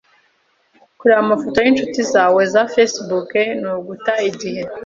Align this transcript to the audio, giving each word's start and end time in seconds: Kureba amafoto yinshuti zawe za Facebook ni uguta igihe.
Kureba 0.99 1.21
amafoto 1.25 1.57
yinshuti 1.65 1.99
zawe 2.13 2.41
za 2.53 2.63
Facebook 2.73 3.29
ni 3.61 3.67
uguta 3.75 4.13
igihe. 4.29 4.61